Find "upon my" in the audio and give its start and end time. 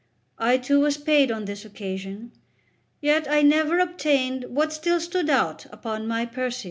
5.71-6.25